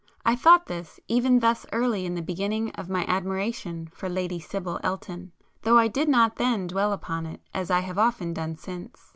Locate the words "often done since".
7.99-9.09